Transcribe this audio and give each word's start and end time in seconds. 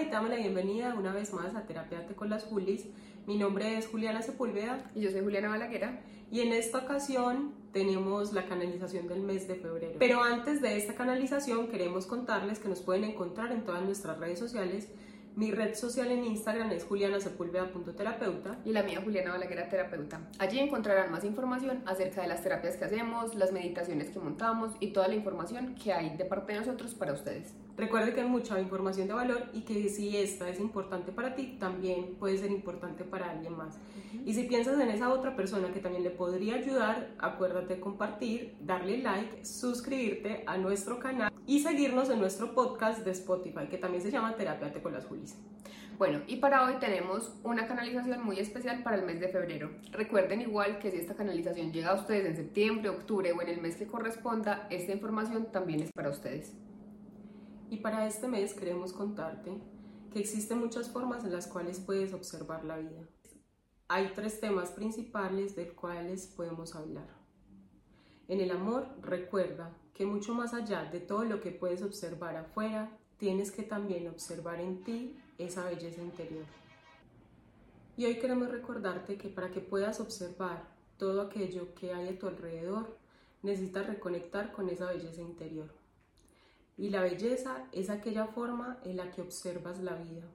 Hola 0.00 0.06
y 0.06 0.10
te 0.10 0.16
damos 0.16 0.30
la 0.30 0.36
bienvenida 0.36 0.94
una 0.94 1.12
vez 1.12 1.30
más 1.34 1.54
a 1.54 1.66
Terapiate 1.66 2.14
con 2.14 2.30
las 2.30 2.44
Julis. 2.44 2.86
Mi 3.26 3.36
nombre 3.36 3.76
es 3.76 3.86
Juliana 3.86 4.22
Sepúlveda. 4.22 4.90
Y 4.94 5.02
yo 5.02 5.10
soy 5.10 5.20
Juliana 5.20 5.50
Balaguera. 5.50 6.00
Y 6.30 6.40
en 6.40 6.54
esta 6.54 6.78
ocasión 6.78 7.52
tenemos 7.70 8.32
la 8.32 8.46
canalización 8.46 9.08
del 9.08 9.20
mes 9.20 9.46
de 9.46 9.56
febrero. 9.56 9.98
Pero 9.98 10.22
antes 10.22 10.62
de 10.62 10.78
esta 10.78 10.94
canalización 10.94 11.68
queremos 11.68 12.06
contarles 12.06 12.60
que 12.60 12.68
nos 12.68 12.80
pueden 12.80 13.04
encontrar 13.04 13.52
en 13.52 13.62
todas 13.62 13.82
nuestras 13.82 14.18
redes 14.18 14.38
sociales 14.38 14.88
mi 15.36 15.52
red 15.52 15.74
social 15.74 16.10
en 16.10 16.24
Instagram 16.24 16.72
es 16.72 16.84
julianasepulveda.terapeuta. 16.84 18.58
Y 18.64 18.72
la 18.72 18.82
mía, 18.82 19.00
Juliana 19.02 19.30
Balaguera 19.30 19.68
Terapeuta. 19.68 20.20
Allí 20.38 20.58
encontrarán 20.58 21.12
más 21.12 21.24
información 21.24 21.82
acerca 21.86 22.22
de 22.22 22.28
las 22.28 22.42
terapias 22.42 22.76
que 22.76 22.84
hacemos, 22.84 23.34
las 23.36 23.52
meditaciones 23.52 24.10
que 24.10 24.18
montamos 24.18 24.72
y 24.80 24.88
toda 24.88 25.08
la 25.08 25.14
información 25.14 25.76
que 25.76 25.92
hay 25.92 26.16
de 26.16 26.24
parte 26.24 26.52
de 26.52 26.58
nosotros 26.58 26.94
para 26.94 27.12
ustedes. 27.12 27.54
Recuerde 27.76 28.12
que 28.14 28.20
hay 28.20 28.28
mucha 28.28 28.60
información 28.60 29.08
de 29.08 29.14
valor 29.14 29.44
y 29.52 29.62
que 29.62 29.88
si 29.88 30.16
esta 30.16 30.48
es 30.48 30.60
importante 30.60 31.12
para 31.12 31.34
ti, 31.34 31.56
también 31.58 32.16
puede 32.18 32.36
ser 32.38 32.50
importante 32.50 33.04
para 33.04 33.30
alguien 33.30 33.56
más. 33.56 33.78
Y 34.24 34.34
si 34.34 34.44
piensas 34.44 34.78
en 34.80 34.88
esa 34.90 35.10
otra 35.10 35.36
persona 35.36 35.72
que 35.72 35.80
también 35.80 36.04
le 36.04 36.10
podría 36.10 36.56
ayudar, 36.56 37.14
acuérdate 37.18 37.76
de 37.76 37.80
compartir, 37.80 38.56
darle 38.60 38.98
like, 38.98 39.44
suscribirte 39.44 40.44
a 40.46 40.58
nuestro 40.58 40.98
canal 40.98 41.32
y 41.46 41.60
seguirnos 41.60 42.10
en 42.10 42.20
nuestro 42.20 42.54
podcast 42.54 43.04
de 43.04 43.12
Spotify, 43.12 43.66
que 43.70 43.78
también 43.78 44.02
se 44.02 44.10
llama 44.10 44.36
Terapia 44.36 44.72
con 44.82 44.92
las 44.92 45.06
Julis. 45.06 45.36
Bueno, 46.00 46.20
y 46.26 46.36
para 46.36 46.64
hoy 46.64 46.76
tenemos 46.80 47.34
una 47.44 47.66
canalización 47.66 48.24
muy 48.24 48.38
especial 48.38 48.82
para 48.82 48.96
el 48.96 49.04
mes 49.04 49.20
de 49.20 49.28
febrero. 49.28 49.70
Recuerden 49.92 50.40
igual 50.40 50.78
que 50.78 50.90
si 50.90 50.96
esta 50.96 51.14
canalización 51.14 51.72
llega 51.72 51.90
a 51.90 51.94
ustedes 51.94 52.24
en 52.24 52.36
septiembre, 52.36 52.88
octubre 52.88 53.32
o 53.32 53.42
en 53.42 53.48
el 53.50 53.60
mes 53.60 53.76
que 53.76 53.86
corresponda, 53.86 54.66
esta 54.70 54.92
información 54.92 55.52
también 55.52 55.82
es 55.82 55.92
para 55.92 56.08
ustedes. 56.08 56.54
Y 57.70 57.76
para 57.76 58.04
este 58.08 58.26
mes 58.26 58.52
queremos 58.52 58.92
contarte 58.92 59.56
que 60.12 60.18
existen 60.18 60.58
muchas 60.58 60.88
formas 60.88 61.24
en 61.24 61.30
las 61.30 61.46
cuales 61.46 61.78
puedes 61.78 62.12
observar 62.12 62.64
la 62.64 62.78
vida. 62.78 63.06
Hay 63.86 64.12
tres 64.12 64.40
temas 64.40 64.72
principales 64.72 65.54
del 65.54 65.72
cuales 65.74 66.26
podemos 66.26 66.74
hablar. 66.74 67.06
En 68.26 68.40
el 68.40 68.50
amor, 68.50 68.88
recuerda 69.02 69.72
que 69.94 70.04
mucho 70.04 70.34
más 70.34 70.52
allá 70.52 70.84
de 70.84 70.98
todo 70.98 71.22
lo 71.24 71.40
que 71.40 71.52
puedes 71.52 71.82
observar 71.82 72.36
afuera, 72.36 72.90
tienes 73.18 73.52
que 73.52 73.62
también 73.62 74.08
observar 74.08 74.60
en 74.60 74.82
ti 74.82 75.16
esa 75.38 75.64
belleza 75.64 76.02
interior. 76.02 76.46
Y 77.96 78.04
hoy 78.06 78.18
queremos 78.18 78.50
recordarte 78.50 79.16
que 79.16 79.28
para 79.28 79.52
que 79.52 79.60
puedas 79.60 80.00
observar 80.00 80.64
todo 80.96 81.22
aquello 81.22 81.72
que 81.74 81.94
hay 81.94 82.08
a 82.08 82.18
tu 82.18 82.26
alrededor, 82.26 82.98
necesitas 83.42 83.86
reconectar 83.86 84.50
con 84.50 84.68
esa 84.68 84.86
belleza 84.86 85.20
interior. 85.20 85.79
Y 86.76 86.90
la 86.90 87.02
belleza 87.02 87.68
es 87.72 87.90
aquella 87.90 88.26
forma 88.26 88.80
en 88.84 88.96
la 88.96 89.10
que 89.10 89.22
observas 89.22 89.80
la 89.80 89.96
vida. 89.96 90.30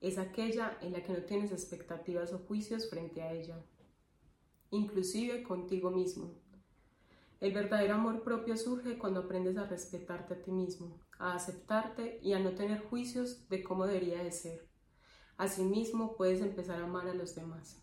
Es 0.00 0.18
aquella 0.18 0.78
en 0.80 0.92
la 0.92 1.02
que 1.02 1.12
no 1.12 1.22
tienes 1.22 1.52
expectativas 1.52 2.32
o 2.32 2.38
juicios 2.38 2.88
frente 2.88 3.22
a 3.22 3.32
ella, 3.32 3.62
inclusive 4.70 5.42
contigo 5.42 5.90
mismo. 5.90 6.34
El 7.40 7.52
verdadero 7.52 7.94
amor 7.94 8.22
propio 8.22 8.56
surge 8.56 8.98
cuando 8.98 9.20
aprendes 9.20 9.56
a 9.56 9.66
respetarte 9.66 10.34
a 10.34 10.42
ti 10.42 10.52
mismo, 10.52 11.00
a 11.18 11.34
aceptarte 11.34 12.18
y 12.22 12.32
a 12.32 12.38
no 12.38 12.50
tener 12.52 12.80
juicios 12.80 13.48
de 13.48 13.62
cómo 13.62 13.86
debería 13.86 14.22
de 14.22 14.32
ser. 14.32 14.68
Asimismo, 15.36 16.16
puedes 16.16 16.42
empezar 16.42 16.80
a 16.80 16.84
amar 16.84 17.08
a 17.08 17.14
los 17.14 17.34
demás. 17.34 17.82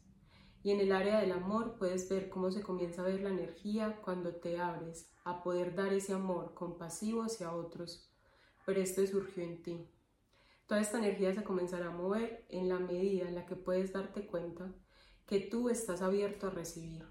Y 0.67 0.71
en 0.71 0.81
el 0.81 0.91
área 0.91 1.21
del 1.21 1.31
amor 1.31 1.77
puedes 1.77 2.09
ver 2.09 2.27
cómo 2.27 2.51
se 2.51 2.61
comienza 2.61 3.01
a 3.01 3.05
ver 3.05 3.21
la 3.21 3.29
energía 3.29 4.01
cuando 4.03 4.35
te 4.35 4.59
abres 4.59 5.09
a 5.23 5.41
poder 5.41 5.73
dar 5.75 5.93
ese 5.93 6.11
amor 6.11 6.53
compasivo 6.55 7.23
hacia 7.23 7.53
otros. 7.53 8.11
Pero 8.65 8.81
esto 8.81 9.07
surgió 9.07 9.45
en 9.45 9.63
ti. 9.63 9.89
Toda 10.65 10.81
esta 10.81 10.97
energía 10.97 11.33
se 11.33 11.45
comenzará 11.45 11.87
a 11.87 11.95
mover 11.95 12.45
en 12.49 12.67
la 12.67 12.79
medida 12.79 13.29
en 13.29 13.35
la 13.35 13.45
que 13.45 13.55
puedes 13.55 13.93
darte 13.93 14.27
cuenta 14.27 14.75
que 15.25 15.39
tú 15.39 15.69
estás 15.69 16.01
abierto 16.01 16.47
a 16.47 16.49
recibir. 16.49 17.05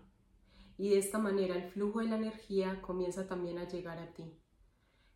Y 0.76 0.90
de 0.90 0.98
esta 0.98 1.18
manera 1.18 1.56
el 1.56 1.70
flujo 1.70 2.00
de 2.00 2.08
la 2.08 2.16
energía 2.16 2.82
comienza 2.82 3.26
también 3.26 3.56
a 3.56 3.66
llegar 3.66 3.98
a 3.98 4.12
ti. 4.12 4.38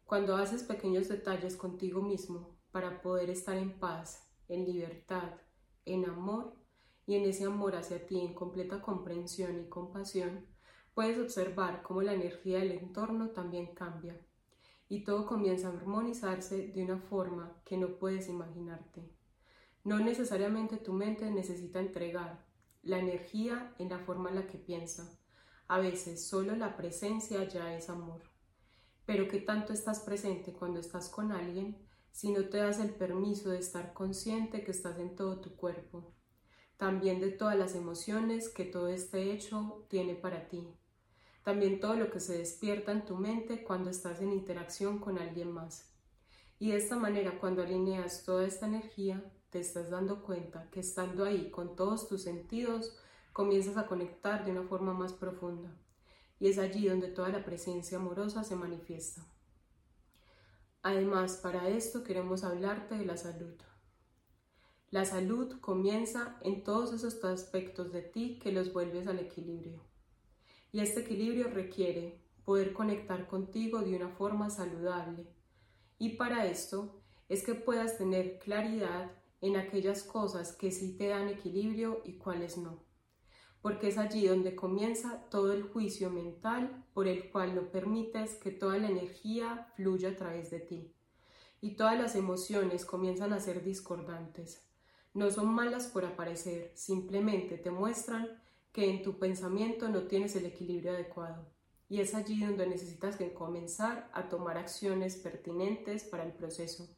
Cuando 0.06 0.36
haces 0.36 0.62
pequeños 0.62 1.08
detalles 1.08 1.56
contigo 1.56 2.00
mismo 2.00 2.56
para 2.72 3.02
poder 3.02 3.28
estar 3.28 3.58
en 3.58 3.78
paz, 3.78 4.32
en 4.48 4.64
libertad, 4.64 5.34
en 5.84 6.06
amor, 6.06 6.59
y 7.10 7.16
en 7.16 7.24
ese 7.24 7.44
amor 7.44 7.74
hacia 7.74 8.06
ti 8.06 8.20
en 8.20 8.34
completa 8.34 8.80
comprensión 8.80 9.58
y 9.58 9.68
compasión, 9.68 10.46
puedes 10.94 11.18
observar 11.18 11.82
cómo 11.82 12.02
la 12.02 12.12
energía 12.12 12.60
del 12.60 12.70
entorno 12.70 13.30
también 13.30 13.74
cambia 13.74 14.16
y 14.88 15.02
todo 15.02 15.26
comienza 15.26 15.66
a 15.66 15.72
armonizarse 15.72 16.68
de 16.68 16.84
una 16.84 16.98
forma 16.98 17.60
que 17.64 17.76
no 17.76 17.98
puedes 17.98 18.28
imaginarte. 18.28 19.10
No 19.82 19.98
necesariamente 19.98 20.76
tu 20.76 20.92
mente 20.92 21.28
necesita 21.32 21.80
entregar 21.80 22.46
la 22.84 23.00
energía 23.00 23.74
en 23.80 23.88
la 23.88 23.98
forma 23.98 24.28
en 24.28 24.36
la 24.36 24.46
que 24.46 24.58
piensa. 24.58 25.18
A 25.66 25.80
veces 25.80 26.28
solo 26.28 26.54
la 26.54 26.76
presencia 26.76 27.42
ya 27.42 27.74
es 27.74 27.90
amor. 27.90 28.22
Pero 29.04 29.26
¿qué 29.26 29.40
tanto 29.40 29.72
estás 29.72 29.98
presente 29.98 30.52
cuando 30.52 30.78
estás 30.78 31.08
con 31.08 31.32
alguien 31.32 31.76
si 32.12 32.30
no 32.30 32.48
te 32.48 32.58
das 32.58 32.78
el 32.78 32.94
permiso 32.94 33.50
de 33.50 33.58
estar 33.58 33.94
consciente 33.94 34.62
que 34.62 34.70
estás 34.70 35.00
en 35.00 35.16
todo 35.16 35.40
tu 35.40 35.56
cuerpo? 35.56 36.14
También 36.80 37.20
de 37.20 37.30
todas 37.30 37.58
las 37.58 37.74
emociones 37.74 38.48
que 38.48 38.64
todo 38.64 38.88
este 38.88 39.32
hecho 39.32 39.84
tiene 39.90 40.14
para 40.14 40.48
ti, 40.48 40.66
también 41.44 41.78
todo 41.78 41.94
lo 41.94 42.10
que 42.10 42.20
se 42.20 42.38
despierta 42.38 42.90
en 42.90 43.04
tu 43.04 43.16
mente 43.16 43.62
cuando 43.62 43.90
estás 43.90 44.22
en 44.22 44.32
interacción 44.32 44.98
con 44.98 45.18
alguien 45.18 45.52
más. 45.52 45.92
Y 46.58 46.70
de 46.70 46.78
esta 46.78 46.96
manera, 46.96 47.38
cuando 47.38 47.62
alineas 47.62 48.24
toda 48.24 48.46
esta 48.46 48.64
energía, 48.64 49.22
te 49.50 49.60
estás 49.60 49.90
dando 49.90 50.22
cuenta 50.22 50.70
que 50.70 50.80
estando 50.80 51.26
ahí 51.26 51.50
con 51.50 51.76
todos 51.76 52.08
tus 52.08 52.22
sentidos, 52.22 52.96
comienzas 53.34 53.76
a 53.76 53.86
conectar 53.86 54.46
de 54.46 54.52
una 54.52 54.62
forma 54.62 54.94
más 54.94 55.12
profunda. 55.12 55.76
Y 56.38 56.48
es 56.48 56.56
allí 56.56 56.88
donde 56.88 57.08
toda 57.08 57.28
la 57.28 57.44
presencia 57.44 57.98
amorosa 57.98 58.42
se 58.42 58.56
manifiesta. 58.56 59.26
Además, 60.80 61.40
para 61.42 61.68
esto 61.68 62.02
queremos 62.02 62.42
hablarte 62.42 62.96
de 62.96 63.04
la 63.04 63.18
salud. 63.18 63.60
La 64.92 65.04
salud 65.04 65.60
comienza 65.60 66.36
en 66.42 66.64
todos 66.64 66.92
esos 66.92 67.22
aspectos 67.22 67.92
de 67.92 68.02
ti 68.02 68.40
que 68.42 68.50
los 68.50 68.72
vuelves 68.72 69.06
al 69.06 69.20
equilibrio. 69.20 69.84
Y 70.72 70.80
este 70.80 71.02
equilibrio 71.02 71.46
requiere 71.46 72.20
poder 72.44 72.72
conectar 72.72 73.28
contigo 73.28 73.82
de 73.82 73.94
una 73.94 74.08
forma 74.08 74.50
saludable. 74.50 75.28
Y 75.96 76.16
para 76.16 76.46
esto 76.46 77.04
es 77.28 77.44
que 77.44 77.54
puedas 77.54 77.98
tener 77.98 78.40
claridad 78.40 79.12
en 79.40 79.56
aquellas 79.56 80.02
cosas 80.02 80.56
que 80.56 80.72
sí 80.72 80.96
te 80.96 81.06
dan 81.06 81.28
equilibrio 81.28 82.02
y 82.04 82.14
cuáles 82.14 82.58
no. 82.58 82.82
Porque 83.62 83.86
es 83.86 83.96
allí 83.96 84.26
donde 84.26 84.56
comienza 84.56 85.28
todo 85.30 85.52
el 85.52 85.62
juicio 85.62 86.10
mental 86.10 86.84
por 86.94 87.06
el 87.06 87.30
cual 87.30 87.54
no 87.54 87.70
permites 87.70 88.34
que 88.34 88.50
toda 88.50 88.76
la 88.78 88.90
energía 88.90 89.68
fluya 89.76 90.08
a 90.08 90.16
través 90.16 90.50
de 90.50 90.58
ti. 90.58 90.96
Y 91.60 91.76
todas 91.76 91.96
las 91.96 92.16
emociones 92.16 92.84
comienzan 92.84 93.32
a 93.32 93.38
ser 93.38 93.62
discordantes 93.62 94.66
no 95.12 95.30
son 95.30 95.52
malas 95.52 95.86
por 95.88 96.04
aparecer, 96.04 96.72
simplemente 96.74 97.58
te 97.58 97.70
muestran 97.70 98.40
que 98.72 98.88
en 98.88 99.02
tu 99.02 99.18
pensamiento 99.18 99.88
no 99.88 100.04
tienes 100.04 100.36
el 100.36 100.46
equilibrio 100.46 100.92
adecuado. 100.92 101.46
Y 101.88 102.00
es 102.00 102.14
allí 102.14 102.44
donde 102.44 102.68
necesitas 102.68 103.18
comenzar 103.34 104.08
a 104.12 104.28
tomar 104.28 104.56
acciones 104.56 105.16
pertinentes 105.16 106.04
para 106.04 106.24
el 106.24 106.32
proceso. 106.32 106.88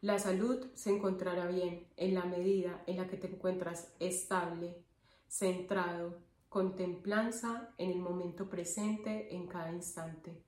La 0.00 0.18
salud 0.18 0.68
se 0.74 0.90
encontrará 0.90 1.46
bien 1.46 1.88
en 1.96 2.14
la 2.14 2.24
medida 2.24 2.82
en 2.86 2.96
la 2.96 3.08
que 3.08 3.16
te 3.16 3.26
encuentras 3.26 3.92
estable, 3.98 4.82
centrado, 5.28 6.22
con 6.48 6.76
templanza 6.76 7.74
en 7.76 7.90
el 7.90 7.98
momento 7.98 8.48
presente 8.48 9.34
en 9.34 9.46
cada 9.46 9.72
instante. 9.72 10.42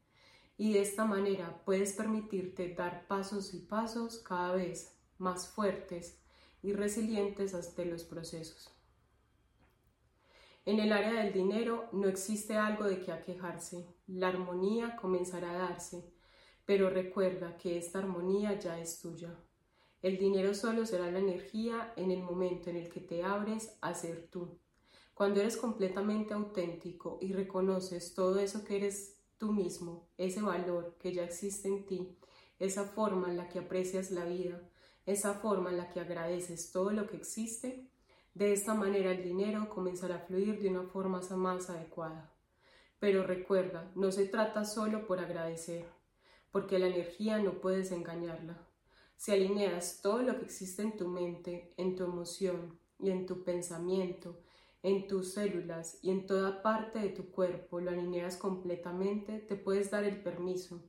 Y 0.57 0.73
de 0.73 0.81
esta 0.81 1.05
manera 1.05 1.63
puedes 1.65 1.93
permitirte 1.93 2.75
dar 2.75 3.07
pasos 3.07 3.53
y 3.53 3.59
pasos 3.59 4.21
cada 4.21 4.55
vez 4.55 4.97
más 5.19 5.49
fuertes 5.49 6.20
y 6.63 6.73
resilientes 6.73 7.55
ante 7.55 7.85
los 7.85 8.05
procesos. 8.05 8.75
En 10.67 10.79
el 10.79 10.93
área 10.93 11.23
del 11.23 11.33
dinero 11.33 11.89
no 11.93 12.07
existe 12.07 12.57
algo 12.57 12.85
de 12.85 13.01
que 13.01 13.13
aquejarse, 13.13 13.87
la 14.07 14.29
armonía 14.29 14.97
comenzará 14.97 15.53
a 15.53 15.69
darse, 15.71 16.05
pero 16.67 16.91
recuerda 16.91 17.57
que 17.57 17.79
esta 17.79 17.99
armonía 17.99 18.59
ya 18.59 18.79
es 18.79 19.01
tuya. 19.01 19.35
El 20.03 20.19
dinero 20.19 20.55
solo 20.55 20.87
será 20.87 21.11
la 21.11 21.19
energía 21.19 21.93
en 21.97 22.11
el 22.11 22.23
momento 22.23 22.71
en 22.71 22.77
el 22.77 22.89
que 22.89 23.01
te 23.01 23.23
abres 23.23 23.77
a 23.81 23.95
ser 23.95 24.29
tú. 24.29 24.59
Cuando 25.15 25.41
eres 25.41 25.57
completamente 25.57 26.33
auténtico 26.33 27.19
y 27.21 27.33
reconoces 27.33 28.15
todo 28.15 28.39
eso 28.39 28.65
que 28.65 28.77
eres 28.77 29.19
tú 29.37 29.53
mismo, 29.53 30.09
ese 30.17 30.41
valor 30.41 30.97
que 30.99 31.13
ya 31.13 31.25
existe 31.25 31.69
en 31.69 31.85
ti, 31.85 32.17
esa 32.59 32.85
forma 32.85 33.29
en 33.29 33.37
la 33.37 33.49
que 33.49 33.59
aprecias 33.59 34.11
la 34.11 34.25
vida, 34.25 34.63
esa 35.07 35.35
forma 35.35 35.71
en 35.71 35.79
la 35.79 35.91
que 35.91 36.01
agradeces 36.01 36.73
todo 36.73 36.91
lo 36.91 37.07
que 37.07 37.17
existe, 37.17 37.89
de 38.35 38.53
esta 38.53 38.75
manera 38.75 39.11
el 39.11 39.25
dinero 39.25 39.69
comenzará 39.69 40.17
a 40.17 40.21
fluir 40.21 40.61
de 40.61 40.69
una 40.69 40.85
forma 40.85 41.21
más 41.37 41.69
adecuada. 41.69 42.33
Pero 42.99 43.27
recuerda, 43.27 43.91
no 43.95 44.13
se 44.13 44.27
trata 44.27 44.65
solo 44.65 45.07
por 45.07 45.19
agradecer, 45.19 45.87
porque 46.53 46.79
la 46.79 46.87
energía 46.87 47.39
no 47.39 47.61
puedes 47.61 47.93
engañarla. 47.93 48.59
Si 49.17 49.33
alineas 49.33 50.01
todo 50.03 50.23
lo 50.23 50.39
que 50.39 50.45
existe 50.45 50.83
en 50.83 50.97
tu 50.97 51.09
mente, 51.09 51.75
en 51.77 51.97
tu 51.97 52.05
emoción 52.05 52.79
y 52.99 53.11
en 53.11 53.27
tu 53.27 53.43
pensamiento, 53.43 54.41
en 54.83 55.07
tus 55.07 55.35
células 55.35 55.99
y 56.03 56.11
en 56.11 56.27
toda 56.27 56.63
parte 56.63 57.01
de 57.01 57.11
tu 57.11 57.31
cuerpo, 57.31 57.81
lo 57.81 57.91
alineas 57.91 58.37
completamente, 58.37 59.39
te 59.39 59.57
puedes 59.57 59.91
dar 59.91 60.05
el 60.05 60.23
permiso 60.23 60.83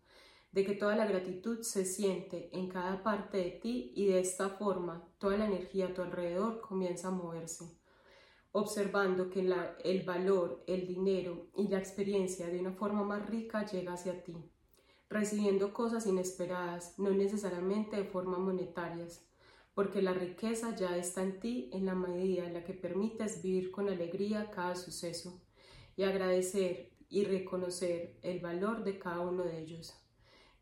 de 0.51 0.65
que 0.65 0.75
toda 0.75 0.95
la 0.95 1.05
gratitud 1.05 1.61
se 1.61 1.85
siente 1.85 2.49
en 2.51 2.67
cada 2.67 3.03
parte 3.03 3.37
de 3.37 3.51
ti 3.51 3.93
y 3.95 4.07
de 4.07 4.19
esta 4.19 4.49
forma 4.49 5.07
toda 5.17 5.37
la 5.37 5.45
energía 5.45 5.87
a 5.87 5.93
tu 5.93 6.01
alrededor 6.01 6.59
comienza 6.59 7.07
a 7.07 7.11
moverse, 7.11 7.77
observando 8.51 9.29
que 9.29 9.39
el 9.39 10.03
valor, 10.03 10.63
el 10.67 10.87
dinero 10.87 11.47
y 11.55 11.69
la 11.69 11.79
experiencia 11.79 12.47
de 12.47 12.59
una 12.59 12.73
forma 12.73 13.03
más 13.03 13.29
rica 13.29 13.65
llega 13.65 13.93
hacia 13.93 14.23
ti, 14.23 14.35
recibiendo 15.09 15.73
cosas 15.73 16.05
inesperadas, 16.05 16.99
no 16.99 17.11
necesariamente 17.11 17.95
de 17.95 18.05
forma 18.05 18.37
monetarias, 18.37 19.25
porque 19.73 20.01
la 20.01 20.13
riqueza 20.13 20.75
ya 20.75 20.97
está 20.97 21.23
en 21.23 21.39
ti 21.39 21.69
en 21.71 21.85
la 21.85 21.95
medida 21.95 22.45
en 22.45 22.53
la 22.53 22.65
que 22.65 22.73
permites 22.73 23.41
vivir 23.41 23.71
con 23.71 23.87
alegría 23.87 24.51
cada 24.51 24.75
suceso 24.75 25.41
y 25.95 26.03
agradecer 26.03 26.91
y 27.07 27.23
reconocer 27.23 28.17
el 28.21 28.41
valor 28.41 28.83
de 28.83 28.99
cada 28.99 29.21
uno 29.21 29.43
de 29.43 29.59
ellos. 29.59 30.01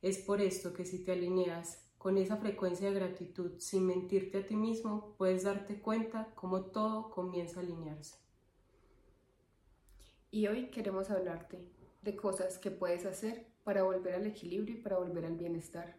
Es 0.01 0.17
por 0.17 0.39
esto 0.39 0.73
que 0.73 0.85
si 0.85 1.03
te 1.03 1.11
alineas 1.11 1.83
con 1.97 2.17
esa 2.17 2.37
frecuencia 2.37 2.87
de 2.87 2.99
gratitud 2.99 3.51
sin 3.57 3.85
mentirte 3.85 4.37
a 4.37 4.47
ti 4.47 4.55
mismo, 4.55 5.13
puedes 5.17 5.43
darte 5.43 5.81
cuenta 5.81 6.31
cómo 6.35 6.65
todo 6.65 7.09
comienza 7.09 7.59
a 7.59 7.63
alinearse. 7.63 8.15
Y 10.31 10.47
hoy 10.47 10.69
queremos 10.69 11.09
hablarte 11.09 11.67
de 12.01 12.15
cosas 12.15 12.57
que 12.57 12.71
puedes 12.71 13.05
hacer 13.05 13.47
para 13.65 13.83
volver 13.83 14.15
al 14.15 14.25
equilibrio 14.25 14.75
y 14.75 14.81
para 14.81 14.97
volver 14.97 15.25
al 15.25 15.35
bienestar. 15.35 15.97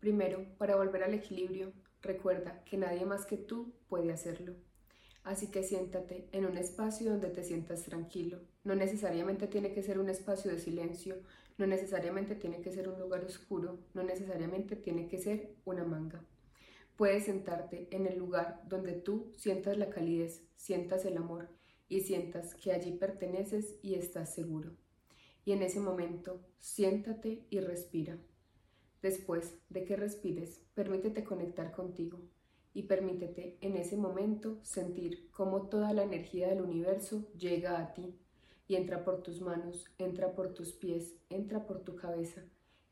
Primero, 0.00 0.44
para 0.58 0.74
volver 0.74 1.04
al 1.04 1.14
equilibrio, 1.14 1.72
recuerda 2.02 2.64
que 2.64 2.76
nadie 2.76 3.06
más 3.06 3.26
que 3.26 3.36
tú 3.36 3.72
puede 3.88 4.12
hacerlo. 4.12 4.54
Así 5.24 5.46
que 5.50 5.62
siéntate 5.62 6.28
en 6.32 6.44
un 6.44 6.58
espacio 6.58 7.10
donde 7.10 7.30
te 7.30 7.42
sientas 7.42 7.82
tranquilo. 7.82 8.42
No 8.62 8.74
necesariamente 8.74 9.46
tiene 9.46 9.72
que 9.72 9.82
ser 9.82 9.98
un 9.98 10.10
espacio 10.10 10.50
de 10.50 10.60
silencio, 10.60 11.16
no 11.56 11.66
necesariamente 11.66 12.34
tiene 12.34 12.60
que 12.60 12.70
ser 12.70 12.90
un 12.90 13.00
lugar 13.00 13.24
oscuro, 13.24 13.78
no 13.94 14.02
necesariamente 14.02 14.76
tiene 14.76 15.08
que 15.08 15.18
ser 15.18 15.56
una 15.64 15.84
manga. 15.84 16.22
Puedes 16.96 17.24
sentarte 17.24 17.88
en 17.90 18.06
el 18.06 18.18
lugar 18.18 18.62
donde 18.68 18.92
tú 18.92 19.32
sientas 19.34 19.78
la 19.78 19.88
calidez, 19.88 20.42
sientas 20.56 21.06
el 21.06 21.16
amor 21.16 21.48
y 21.88 22.02
sientas 22.02 22.54
que 22.54 22.72
allí 22.72 22.92
perteneces 22.92 23.76
y 23.82 23.94
estás 23.94 24.34
seguro. 24.34 24.76
Y 25.46 25.52
en 25.52 25.62
ese 25.62 25.80
momento, 25.80 26.44
siéntate 26.58 27.46
y 27.48 27.60
respira. 27.60 28.18
Después 29.00 29.54
de 29.70 29.84
que 29.84 29.96
respires, 29.96 30.60
permítete 30.74 31.24
conectar 31.24 31.72
contigo 31.72 32.20
y 32.74 32.82
permítete 32.82 33.56
en 33.60 33.76
ese 33.76 33.96
momento 33.96 34.58
sentir 34.62 35.30
cómo 35.30 35.68
toda 35.68 35.92
la 35.92 36.02
energía 36.02 36.48
del 36.48 36.60
universo 36.60 37.24
llega 37.38 37.78
a 37.80 37.94
ti 37.94 38.18
y 38.66 38.74
entra 38.74 39.04
por 39.04 39.22
tus 39.22 39.40
manos, 39.40 39.86
entra 39.96 40.34
por 40.34 40.52
tus 40.52 40.72
pies, 40.72 41.14
entra 41.30 41.66
por 41.66 41.84
tu 41.84 41.94
cabeza 41.94 42.42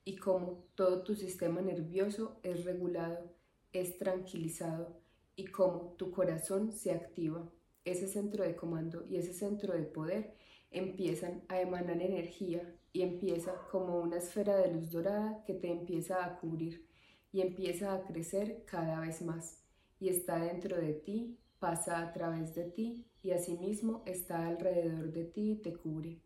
y 0.04 0.16
cómo 0.16 0.64
todo 0.76 1.02
tu 1.02 1.16
sistema 1.16 1.60
nervioso 1.60 2.38
es 2.44 2.64
regulado, 2.64 3.32
es 3.72 3.98
tranquilizado 3.98 4.96
y 5.34 5.46
cómo 5.46 5.94
tu 5.98 6.12
corazón 6.12 6.72
se 6.72 6.92
activa. 6.92 7.50
Ese 7.84 8.06
centro 8.06 8.44
de 8.44 8.54
comando 8.54 9.04
y 9.08 9.16
ese 9.16 9.32
centro 9.32 9.74
de 9.74 9.82
poder 9.82 10.34
empiezan 10.70 11.42
a 11.48 11.60
emanar 11.60 12.00
energía 12.00 12.72
y 12.92 13.02
empieza 13.02 13.52
como 13.70 13.98
una 13.98 14.18
esfera 14.18 14.56
de 14.56 14.72
luz 14.72 14.92
dorada 14.92 15.42
que 15.44 15.54
te 15.54 15.68
empieza 15.68 16.24
a 16.24 16.38
cubrir 16.38 16.86
y 17.32 17.40
empieza 17.40 17.94
a 17.94 18.04
crecer 18.04 18.64
cada 18.66 19.00
vez 19.00 19.22
más 19.22 19.61
y 20.02 20.08
está 20.08 20.40
dentro 20.40 20.78
de 20.78 20.94
ti, 20.94 21.38
pasa 21.60 22.00
a 22.00 22.12
través 22.12 22.56
de 22.56 22.64
ti 22.64 23.06
y 23.22 23.30
asimismo 23.30 24.02
está 24.04 24.48
alrededor 24.48 25.12
de 25.12 25.24
ti 25.24 25.52
y 25.52 25.56
te 25.62 25.76
cubre. 25.76 26.20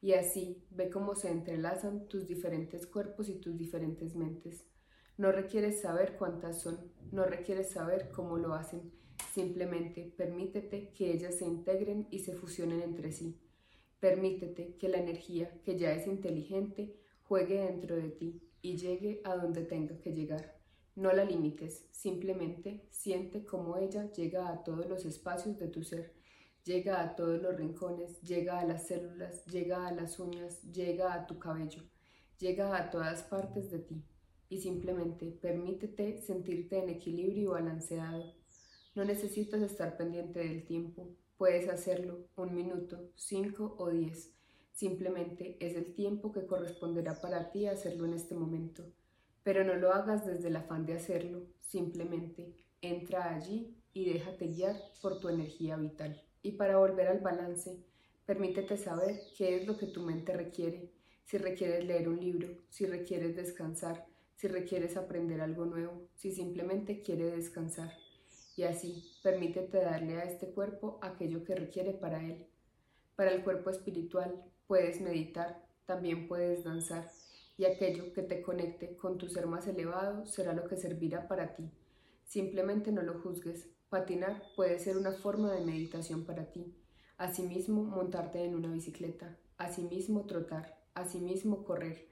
Y 0.00 0.12
así 0.12 0.62
ve 0.70 0.90
cómo 0.90 1.16
se 1.16 1.28
entrelazan 1.28 2.06
tus 2.06 2.28
diferentes 2.28 2.86
cuerpos 2.86 3.28
y 3.28 3.34
tus 3.34 3.58
diferentes 3.58 4.14
mentes. 4.14 4.64
No 5.18 5.32
requieres 5.32 5.80
saber 5.80 6.16
cuántas 6.16 6.62
son, 6.62 6.78
no 7.10 7.24
requieres 7.24 7.70
saber 7.70 8.12
cómo 8.12 8.38
lo 8.38 8.54
hacen, 8.54 8.92
simplemente 9.34 10.14
permítete 10.16 10.92
que 10.92 11.10
ellas 11.12 11.34
se 11.34 11.46
integren 11.46 12.06
y 12.12 12.20
se 12.20 12.34
fusionen 12.34 12.80
entre 12.80 13.10
sí. 13.10 13.40
Permítete 13.98 14.76
que 14.76 14.88
la 14.88 14.98
energía, 14.98 15.50
que 15.64 15.76
ya 15.76 15.92
es 15.94 16.06
inteligente, 16.06 16.94
juegue 17.24 17.60
dentro 17.60 17.96
de 17.96 18.10
ti 18.10 18.40
y 18.62 18.76
llegue 18.76 19.20
a 19.24 19.34
donde 19.34 19.64
tenga 19.64 19.98
que 19.98 20.12
llegar. 20.12 20.59
No 20.96 21.12
la 21.12 21.24
limites, 21.24 21.86
simplemente 21.90 22.86
siente 22.90 23.44
cómo 23.44 23.76
ella 23.76 24.10
llega 24.12 24.48
a 24.48 24.62
todos 24.64 24.86
los 24.86 25.04
espacios 25.04 25.58
de 25.58 25.68
tu 25.68 25.82
ser 25.82 26.20
llega 26.64 27.02
a 27.02 27.16
todos 27.16 27.40
los 27.40 27.56
rincones, 27.56 28.20
llega 28.22 28.58
a 28.58 28.64
las 28.64 28.86
células, 28.86 29.44
llega 29.46 29.86
a 29.86 29.92
las 29.92 30.18
uñas, 30.18 30.62
llega 30.62 31.14
a 31.14 31.26
tu 31.26 31.38
cabello, 31.38 31.82
llega 32.38 32.76
a 32.76 32.90
todas 32.90 33.22
partes 33.22 33.70
de 33.70 33.80
ti 33.80 34.04
y 34.48 34.58
simplemente 34.58 35.26
permítete 35.30 36.20
sentirte 36.20 36.78
en 36.78 36.90
equilibrio 36.90 37.42
y 37.42 37.46
balanceado. 37.46 38.34
No 38.94 39.04
necesitas 39.04 39.62
estar 39.62 39.96
pendiente 39.96 40.40
del 40.40 40.64
tiempo, 40.64 41.16
puedes 41.36 41.68
hacerlo 41.68 42.26
un 42.36 42.54
minuto, 42.54 43.10
cinco 43.14 43.76
o 43.78 43.90
diez. 43.90 44.32
Simplemente 44.72 45.56
es 45.60 45.76
el 45.76 45.94
tiempo 45.94 46.32
que 46.32 46.46
corresponderá 46.46 47.20
para 47.20 47.50
ti 47.50 47.66
hacerlo 47.66 48.06
en 48.06 48.14
este 48.14 48.34
momento. 48.34 48.84
Pero 49.42 49.64
no 49.64 49.74
lo 49.74 49.92
hagas 49.92 50.26
desde 50.26 50.48
el 50.48 50.56
afán 50.56 50.86
de 50.86 50.94
hacerlo, 50.94 51.46
simplemente 51.60 52.54
entra 52.82 53.34
allí 53.34 53.76
y 53.92 54.12
déjate 54.12 54.48
guiar 54.48 54.76
por 55.00 55.20
tu 55.20 55.28
energía 55.28 55.76
vital. 55.76 56.22
Y 56.42 56.52
para 56.52 56.78
volver 56.78 57.08
al 57.08 57.20
balance, 57.20 57.84
permítete 58.26 58.76
saber 58.76 59.20
qué 59.36 59.56
es 59.56 59.66
lo 59.66 59.76
que 59.76 59.86
tu 59.86 60.02
mente 60.02 60.32
requiere, 60.32 60.90
si 61.24 61.38
requieres 61.38 61.84
leer 61.84 62.08
un 62.08 62.18
libro, 62.18 62.48
si 62.68 62.86
requieres 62.86 63.36
descansar, 63.36 64.06
si 64.36 64.48
requieres 64.48 64.96
aprender 64.96 65.40
algo 65.40 65.64
nuevo, 65.64 66.08
si 66.14 66.32
simplemente 66.32 67.02
quieres 67.02 67.36
descansar. 67.36 67.92
Y 68.56 68.64
así, 68.64 69.04
permítete 69.22 69.78
darle 69.78 70.16
a 70.16 70.24
este 70.24 70.50
cuerpo 70.50 70.98
aquello 71.02 71.44
que 71.44 71.54
requiere 71.54 71.92
para 71.92 72.24
él. 72.24 72.46
Para 73.16 73.32
el 73.32 73.44
cuerpo 73.44 73.70
espiritual, 73.70 74.42
puedes 74.66 75.00
meditar, 75.00 75.64
también 75.86 76.26
puedes 76.26 76.64
danzar, 76.64 77.10
y 77.60 77.66
aquello 77.66 78.14
que 78.14 78.22
te 78.22 78.40
conecte 78.40 78.96
con 78.96 79.18
tu 79.18 79.28
ser 79.28 79.46
más 79.46 79.66
elevado 79.66 80.24
será 80.24 80.54
lo 80.54 80.66
que 80.66 80.78
servirá 80.78 81.28
para 81.28 81.54
ti. 81.54 81.70
Simplemente 82.24 82.90
no 82.90 83.02
lo 83.02 83.20
juzgues, 83.20 83.68
Patinar 83.90 84.42
puede 84.56 84.78
ser 84.78 84.96
una 84.96 85.12
forma 85.12 85.52
de 85.52 85.60
meditación 85.60 86.24
para 86.24 86.46
ti. 86.52 86.74
Asimismo, 87.18 87.82
montarte 87.82 88.42
en 88.42 88.54
una 88.54 88.72
bicicleta. 88.72 89.36
Asimismo, 89.58 90.24
trotar. 90.24 90.80
Asimismo, 90.94 91.62
correr. 91.64 92.08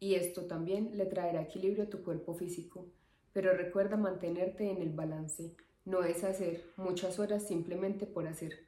Y 0.00 0.16
esto 0.16 0.46
también 0.46 0.90
le 0.98 1.06
traerá 1.06 1.42
equilibrio 1.42 1.84
a 1.84 1.90
tu 1.90 2.02
cuerpo 2.02 2.34
físico. 2.34 2.88
Pero 3.32 3.52
recuerda 3.52 3.96
mantenerte 3.96 4.68
en 4.68 4.82
el 4.82 4.90
balance. 4.90 5.54
No 5.84 6.02
es 6.02 6.24
hacer 6.24 6.64
muchas 6.76 7.20
horas 7.20 7.46
simplemente 7.46 8.04
por 8.04 8.26
hacer. 8.26 8.66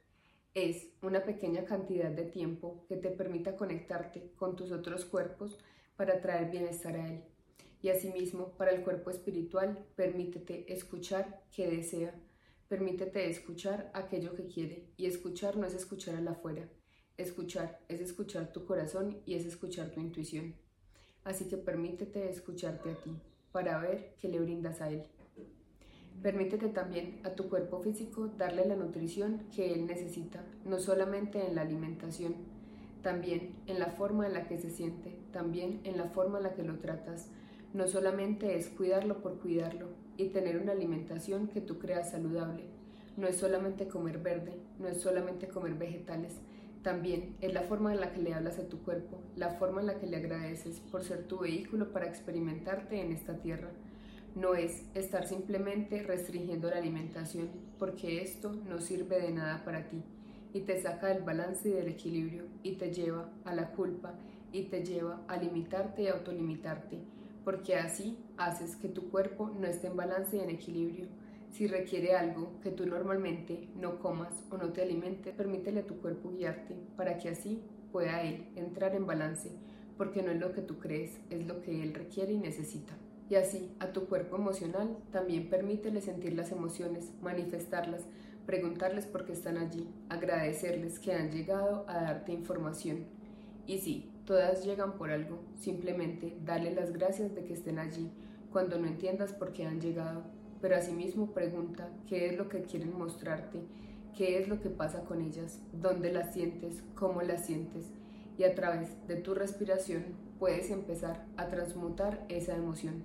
Es 0.53 0.93
una 1.01 1.25
pequeña 1.25 1.65
cantidad 1.65 2.09
de 2.09 2.23
tiempo 2.23 2.85
que 2.87 2.95
te 2.95 3.09
permita 3.09 3.57
conectarte 3.57 4.31
con 4.37 4.55
tus 4.55 4.71
otros 4.71 5.03
cuerpos 5.03 5.57
para 5.95 6.21
traer 6.21 6.51
bienestar 6.51 6.95
a 6.95 7.07
él. 7.07 7.23
Y 7.81 7.89
asimismo, 7.89 8.51
para 8.57 8.71
el 8.71 8.83
cuerpo 8.83 9.09
espiritual, 9.09 9.85
permítete 9.95 10.71
escuchar 10.71 11.43
que 11.51 11.67
desea 11.67 12.13
Permítete 12.71 13.29
escuchar 13.29 13.91
aquello 13.93 14.33
que 14.33 14.47
quiere 14.47 14.87
y 14.95 15.05
escuchar 15.05 15.57
no 15.57 15.67
es 15.67 15.73
escuchar 15.73 16.15
al 16.15 16.29
afuera. 16.29 16.69
Escuchar 17.17 17.81
es 17.89 17.99
escuchar 17.99 18.53
tu 18.53 18.65
corazón 18.65 19.17
y 19.25 19.33
es 19.33 19.45
escuchar 19.45 19.89
tu 19.89 19.99
intuición. 19.99 20.55
Así 21.25 21.49
que 21.49 21.57
permítete 21.57 22.29
escucharte 22.29 22.91
a 22.91 22.95
ti 22.95 23.11
para 23.51 23.77
ver 23.79 24.15
qué 24.21 24.29
le 24.29 24.39
brindas 24.39 24.79
a 24.79 24.89
él. 24.89 25.03
Permítete 26.23 26.69
también 26.69 27.19
a 27.25 27.31
tu 27.31 27.49
cuerpo 27.49 27.81
físico 27.81 28.27
darle 28.37 28.65
la 28.65 28.77
nutrición 28.77 29.49
que 29.53 29.73
él 29.73 29.85
necesita, 29.85 30.41
no 30.63 30.79
solamente 30.79 31.45
en 31.45 31.55
la 31.55 31.63
alimentación, 31.63 32.35
también 33.01 33.55
en 33.67 33.79
la 33.79 33.87
forma 33.87 34.27
en 34.27 34.33
la 34.33 34.47
que 34.47 34.57
se 34.57 34.69
siente, 34.69 35.17
también 35.31 35.81
en 35.83 35.97
la 35.97 36.05
forma 36.05 36.37
en 36.37 36.43
la 36.43 36.53
que 36.53 36.63
lo 36.63 36.77
tratas. 36.79 37.29
No 37.73 37.87
solamente 37.87 38.55
es 38.55 38.67
cuidarlo 38.69 39.21
por 39.21 39.39
cuidarlo, 39.39 39.87
y 40.17 40.29
tener 40.29 40.57
una 40.57 40.73
alimentación 40.73 41.47
que 41.47 41.61
tú 41.61 41.79
creas 41.79 42.11
saludable. 42.11 42.63
No 43.17 43.27
es 43.27 43.37
solamente 43.37 43.87
comer 43.87 44.19
verde, 44.19 44.53
no 44.79 44.87
es 44.87 45.01
solamente 45.01 45.47
comer 45.47 45.73
vegetales, 45.73 46.33
también 46.83 47.35
es 47.41 47.53
la 47.53 47.61
forma 47.61 47.93
en 47.93 47.99
la 47.99 48.11
que 48.11 48.21
le 48.21 48.33
hablas 48.33 48.57
a 48.57 48.67
tu 48.67 48.79
cuerpo, 48.79 49.19
la 49.35 49.49
forma 49.51 49.81
en 49.81 49.87
la 49.87 49.99
que 49.99 50.07
le 50.07 50.17
agradeces 50.17 50.79
por 50.79 51.03
ser 51.03 51.27
tu 51.27 51.39
vehículo 51.39 51.91
para 51.91 52.07
experimentarte 52.07 53.01
en 53.01 53.11
esta 53.11 53.35
tierra. 53.37 53.69
No 54.35 54.55
es 54.55 54.83
estar 54.95 55.27
simplemente 55.27 56.01
restringiendo 56.03 56.69
la 56.69 56.77
alimentación, 56.77 57.49
porque 57.77 58.21
esto 58.21 58.53
no 58.67 58.79
sirve 58.79 59.19
de 59.19 59.31
nada 59.31 59.63
para 59.65 59.89
ti 59.89 60.01
y 60.53 60.61
te 60.61 60.81
saca 60.81 61.07
del 61.07 61.23
balance 61.23 61.69
y 61.69 61.73
del 61.73 61.87
equilibrio 61.87 62.43
y 62.63 62.73
te 62.73 62.91
lleva 62.91 63.29
a 63.45 63.53
la 63.55 63.71
culpa 63.71 64.13
y 64.51 64.63
te 64.63 64.83
lleva 64.83 65.21
a 65.27 65.37
limitarte 65.37 66.03
y 66.03 66.07
autolimitarte 66.07 66.99
porque 67.43 67.75
así 67.75 68.17
haces 68.37 68.75
que 68.75 68.87
tu 68.87 69.09
cuerpo 69.09 69.49
no 69.49 69.67
esté 69.67 69.87
en 69.87 69.97
balance 69.97 70.37
y 70.37 70.39
en 70.39 70.49
equilibrio. 70.49 71.07
Si 71.51 71.67
requiere 71.67 72.15
algo 72.15 72.51
que 72.61 72.71
tú 72.71 72.85
normalmente 72.85 73.67
no 73.75 73.99
comas 73.99 74.43
o 74.49 74.57
no 74.57 74.71
te 74.71 74.81
alimentes, 74.81 75.33
permítele 75.33 75.81
a 75.81 75.87
tu 75.87 75.97
cuerpo 75.97 76.31
guiarte 76.31 76.75
para 76.95 77.17
que 77.17 77.29
así 77.29 77.61
pueda 77.91 78.21
él 78.21 78.47
entrar 78.55 78.95
en 78.95 79.05
balance, 79.05 79.51
porque 79.97 80.21
no 80.21 80.31
es 80.31 80.39
lo 80.39 80.53
que 80.53 80.61
tú 80.61 80.79
crees, 80.79 81.19
es 81.29 81.45
lo 81.45 81.61
que 81.61 81.83
él 81.83 81.93
requiere 81.93 82.33
y 82.33 82.37
necesita. 82.37 82.93
Y 83.29 83.35
así, 83.35 83.73
a 83.79 83.91
tu 83.91 84.07
cuerpo 84.07 84.35
emocional 84.35 84.97
también 85.11 85.49
permítele 85.49 86.01
sentir 86.01 86.33
las 86.33 86.51
emociones, 86.51 87.11
manifestarlas, 87.21 88.01
preguntarles 88.45 89.05
por 89.05 89.25
qué 89.25 89.33
están 89.33 89.57
allí, 89.57 89.87
agradecerles 90.09 90.99
que 90.99 91.13
han 91.13 91.31
llegado 91.31 91.85
a 91.87 92.01
darte 92.01 92.33
información. 92.33 93.05
Y 93.67 93.79
sí, 93.79 94.11
todas 94.25 94.65
llegan 94.65 94.93
por 94.97 95.11
algo, 95.11 95.39
simplemente 95.59 96.37
dale 96.43 96.73
las 96.73 96.91
gracias 96.91 97.33
de 97.35 97.43
que 97.43 97.53
estén 97.53 97.79
allí 97.79 98.11
cuando 98.51 98.77
no 98.77 98.87
entiendas 98.87 99.31
por 99.33 99.53
qué 99.53 99.65
han 99.65 99.79
llegado, 99.79 100.23
pero 100.61 100.75
asimismo 100.75 101.31
pregunta 101.31 101.89
qué 102.07 102.27
es 102.27 102.37
lo 102.37 102.49
que 102.49 102.61
quieren 102.63 102.97
mostrarte, 102.97 103.61
qué 104.15 104.39
es 104.39 104.47
lo 104.47 104.61
que 104.61 104.69
pasa 104.69 105.05
con 105.05 105.21
ellas, 105.21 105.59
dónde 105.71 106.11
las 106.11 106.33
sientes, 106.33 106.83
cómo 106.95 107.21
las 107.21 107.45
sientes, 107.45 107.85
y 108.37 108.43
a 108.43 108.53
través 108.53 108.89
de 109.07 109.15
tu 109.15 109.33
respiración 109.33 110.03
puedes 110.37 110.69
empezar 110.69 111.25
a 111.37 111.47
transmutar 111.47 112.25
esa 112.29 112.55
emoción. 112.55 113.03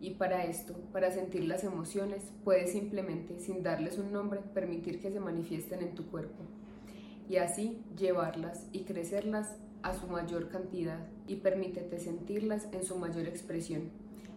Y 0.00 0.12
para 0.12 0.46
esto, 0.46 0.74
para 0.92 1.10
sentir 1.10 1.44
las 1.44 1.62
emociones, 1.62 2.32
puedes 2.42 2.72
simplemente, 2.72 3.38
sin 3.38 3.62
darles 3.62 3.98
un 3.98 4.12
nombre, 4.12 4.40
permitir 4.54 4.98
que 4.98 5.12
se 5.12 5.20
manifiesten 5.20 5.82
en 5.82 5.94
tu 5.94 6.06
cuerpo. 6.06 6.42
Y 7.28 7.36
así 7.36 7.82
llevarlas 7.98 8.66
y 8.72 8.84
crecerlas 8.84 9.56
a 9.82 9.92
su 9.92 10.06
mayor 10.06 10.48
cantidad 10.48 11.06
y 11.26 11.36
permítete 11.36 11.98
sentirlas 11.98 12.66
en 12.72 12.82
su 12.82 12.96
mayor 12.96 13.26
expresión. 13.26 13.90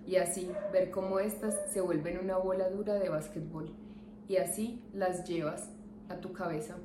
Y 0.05 0.17
así 0.17 0.51
ver 0.73 0.91
cómo 0.91 1.19
éstas 1.19 1.55
se 1.71 1.79
vuelven 1.79 2.19
una 2.19 2.35
bola 2.35 2.69
dura 2.69 2.95
de 2.95 3.07
básquetbol. 3.07 3.71
Y 4.27 4.35
así 4.35 4.83
las 4.93 5.23
llevas 5.23 5.69
a 6.09 6.17
tu 6.17 6.33
cabeza. 6.33 6.75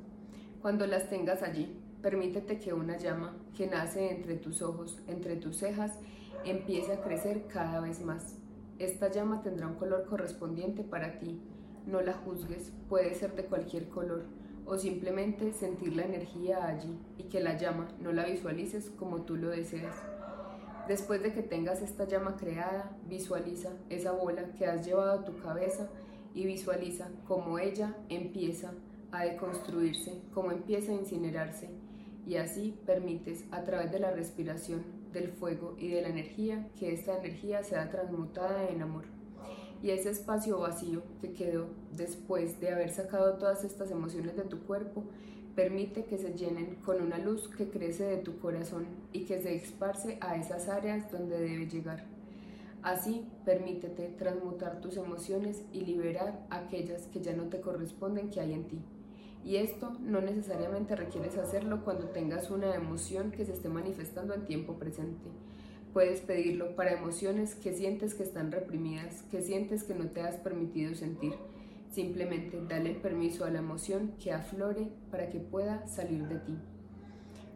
Cuando 0.61 0.87
las 0.87 1.09
tengas 1.09 1.43
allí, 1.43 1.77
permítete 2.01 2.59
que 2.59 2.73
una 2.73 2.97
llama 2.97 3.35
que 3.57 3.67
nace 3.67 4.09
entre 4.09 4.37
tus 4.37 4.61
ojos, 4.61 4.99
entre 5.07 5.35
tus 5.35 5.57
cejas, 5.57 5.99
empiece 6.45 6.93
a 6.93 7.01
crecer 7.01 7.45
cada 7.47 7.81
vez 7.81 7.99
más 7.99 8.39
esta 8.79 9.11
llama 9.11 9.41
tendrá 9.43 9.67
un 9.67 9.75
color 9.75 10.05
correspondiente 10.05 10.83
para 10.83 11.19
ti. 11.19 11.39
No 11.85 12.01
la 12.01 12.13
juzgues, 12.13 12.71
puede 12.87 13.13
ser 13.13 13.35
de 13.35 13.45
cualquier 13.45 13.89
color, 13.89 14.23
o 14.65 14.77
simplemente 14.77 15.51
sentir 15.51 15.95
la 15.95 16.05
energía 16.05 16.65
allí 16.65 16.97
y 17.17 17.23
que 17.23 17.41
la 17.41 17.57
llama 17.57 17.89
no 17.99 18.13
la 18.13 18.25
visualices 18.25 18.89
como 18.97 19.23
tú 19.23 19.35
lo 19.35 19.49
deseas. 19.49 19.95
Después 20.87 21.21
de 21.21 21.33
que 21.33 21.43
tengas 21.43 21.81
esta 21.81 22.05
llama 22.05 22.37
creada, 22.37 22.97
visualiza 23.07 23.69
esa 23.89 24.11
bola 24.11 24.53
que 24.53 24.65
has 24.65 24.85
llevado 24.85 25.19
a 25.19 25.25
tu 25.25 25.37
cabeza 25.39 25.89
y 26.33 26.45
visualiza 26.45 27.09
cómo 27.27 27.59
ella 27.59 27.95
empieza 28.09 28.71
a 29.11 29.25
deconstruirse, 29.25 30.21
cómo 30.33 30.51
empieza 30.51 30.91
a 30.91 30.95
incinerarse 30.95 31.69
y 32.25 32.35
así 32.35 32.77
permites 32.85 33.43
a 33.51 33.63
través 33.63 33.91
de 33.91 33.99
la 33.99 34.11
respiración 34.11 34.83
del 35.13 35.29
fuego 35.29 35.75
y 35.77 35.89
de 35.89 36.01
la 36.01 36.09
energía, 36.09 36.67
que 36.77 36.93
esta 36.93 37.17
energía 37.17 37.63
sea 37.63 37.89
transmutada 37.89 38.69
en 38.69 38.81
amor. 38.81 39.05
Y 39.81 39.91
ese 39.91 40.09
espacio 40.09 40.59
vacío 40.59 41.03
que 41.21 41.31
quedó 41.33 41.67
después 41.95 42.59
de 42.59 42.71
haber 42.71 42.89
sacado 42.91 43.37
todas 43.37 43.63
estas 43.63 43.91
emociones 43.91 44.35
de 44.35 44.43
tu 44.43 44.59
cuerpo, 44.59 45.05
permite 45.55 46.05
que 46.05 46.17
se 46.17 46.33
llenen 46.33 46.75
con 46.85 47.01
una 47.01 47.17
luz 47.17 47.47
que 47.49 47.69
crece 47.69 48.03
de 48.03 48.17
tu 48.17 48.39
corazón 48.39 48.85
y 49.13 49.25
que 49.25 49.41
se 49.41 49.55
esparce 49.55 50.17
a 50.21 50.35
esas 50.35 50.69
áreas 50.69 51.11
donde 51.11 51.39
debe 51.39 51.67
llegar. 51.67 52.05
Así, 52.81 53.25
permítete 53.43 54.07
transmutar 54.17 54.79
tus 54.79 54.95
emociones 54.95 55.63
y 55.73 55.81
liberar 55.81 56.45
aquellas 56.49 57.07
que 57.07 57.19
ya 57.19 57.33
no 57.33 57.43
te 57.43 57.59
corresponden 57.59 58.29
que 58.29 58.39
hay 58.39 58.53
en 58.53 58.67
ti. 58.67 58.79
Y 59.43 59.55
esto 59.55 59.91
no 60.01 60.21
necesariamente 60.21 60.95
requieres 60.95 61.37
hacerlo 61.37 61.83
cuando 61.83 62.09
tengas 62.09 62.51
una 62.51 62.75
emoción 62.75 63.31
que 63.31 63.45
se 63.45 63.53
esté 63.53 63.69
manifestando 63.69 64.33
en 64.33 64.45
tiempo 64.45 64.73
presente. 64.73 65.29
Puedes 65.93 66.21
pedirlo 66.21 66.75
para 66.75 66.93
emociones 66.93 67.55
que 67.55 67.73
sientes 67.73 68.13
que 68.13 68.23
están 68.23 68.51
reprimidas, 68.51 69.23
que 69.31 69.41
sientes 69.41 69.83
que 69.83 69.95
no 69.95 70.09
te 70.09 70.21
has 70.21 70.35
permitido 70.35 70.93
sentir. 70.93 71.33
Simplemente 71.91 72.61
dale 72.67 72.91
permiso 72.91 73.45
a 73.45 73.49
la 73.49 73.59
emoción 73.59 74.13
que 74.21 74.31
aflore 74.31 74.89
para 75.09 75.29
que 75.29 75.39
pueda 75.39 75.87
salir 75.87 76.27
de 76.27 76.39
ti. 76.39 76.57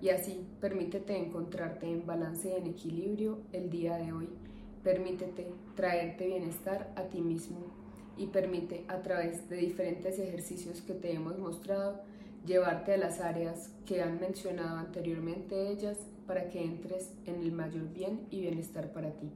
Y 0.01 0.09
así, 0.09 0.45
permítete 0.59 1.15
encontrarte 1.15 1.85
en 1.85 2.05
balance 2.05 2.49
y 2.49 2.59
en 2.59 2.67
equilibrio 2.67 3.39
el 3.51 3.69
día 3.69 3.97
de 3.97 4.11
hoy. 4.11 4.29
Permítete 4.83 5.47
traerte 5.75 6.25
bienestar 6.25 6.91
a 6.95 7.03
ti 7.03 7.21
mismo, 7.21 7.82
y 8.17 8.27
permite 8.27 8.85
a 8.87 9.01
través 9.01 9.49
de 9.49 9.57
diferentes 9.57 10.19
ejercicios 10.19 10.81
que 10.81 10.93
te 10.93 11.13
hemos 11.13 11.37
mostrado 11.37 12.01
llevarte 12.45 12.93
a 12.93 12.97
las 12.97 13.21
áreas 13.21 13.71
que 13.85 14.01
han 14.01 14.19
mencionado 14.19 14.77
anteriormente 14.77 15.69
ellas 15.69 15.97
para 16.27 16.49
que 16.49 16.63
entres 16.63 17.11
en 17.25 17.35
el 17.41 17.51
mayor 17.51 17.91
bien 17.93 18.27
y 18.29 18.41
bienestar 18.41 18.91
para 18.91 19.11
ti. 19.11 19.31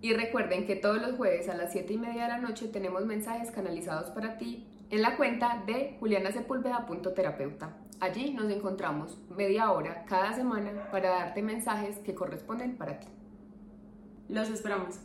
Y 0.00 0.14
recuerden 0.14 0.66
que 0.66 0.74
todos 0.74 1.00
los 1.00 1.16
jueves 1.16 1.48
a 1.48 1.56
las 1.56 1.72
7 1.72 1.92
y 1.92 1.98
media 1.98 2.22
de 2.24 2.28
la 2.28 2.38
noche 2.38 2.66
tenemos 2.66 3.04
mensajes 3.06 3.50
canalizados 3.52 4.10
para 4.10 4.36
ti 4.36 4.66
en 4.90 5.00
la 5.00 5.16
cuenta 5.16 5.62
de 5.64 5.96
julianasepulveda.terapeuta. 6.00 7.76
Allí 8.00 8.32
nos 8.32 8.50
encontramos 8.50 9.16
media 9.30 9.70
hora 9.70 10.04
cada 10.08 10.32
semana 10.32 10.90
para 10.90 11.10
darte 11.10 11.40
mensajes 11.40 11.98
que 11.98 12.16
corresponden 12.16 12.76
para 12.76 12.98
ti. 12.98 13.06
Los 14.28 14.50
esperamos. 14.50 14.98